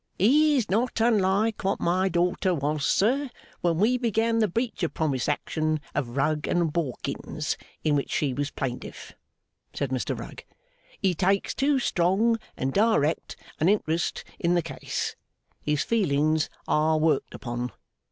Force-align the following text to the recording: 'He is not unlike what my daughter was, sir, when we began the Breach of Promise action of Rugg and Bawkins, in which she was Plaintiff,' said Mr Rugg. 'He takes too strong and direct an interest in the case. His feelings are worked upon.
'He 0.17 0.57
is 0.57 0.67
not 0.67 0.99
unlike 0.99 1.63
what 1.63 1.79
my 1.79 2.09
daughter 2.09 2.55
was, 2.55 2.83
sir, 2.87 3.29
when 3.59 3.77
we 3.77 3.99
began 3.99 4.39
the 4.39 4.47
Breach 4.47 4.81
of 4.81 4.95
Promise 4.95 5.29
action 5.29 5.79
of 5.93 6.17
Rugg 6.17 6.47
and 6.47 6.73
Bawkins, 6.73 7.55
in 7.83 7.93
which 7.95 8.09
she 8.09 8.33
was 8.33 8.49
Plaintiff,' 8.49 9.13
said 9.75 9.91
Mr 9.91 10.17
Rugg. 10.17 10.43
'He 10.99 11.13
takes 11.13 11.53
too 11.53 11.77
strong 11.77 12.39
and 12.57 12.73
direct 12.73 13.35
an 13.59 13.69
interest 13.69 14.23
in 14.39 14.55
the 14.55 14.63
case. 14.63 15.15
His 15.61 15.83
feelings 15.83 16.49
are 16.67 16.97
worked 16.97 17.35
upon. 17.35 17.71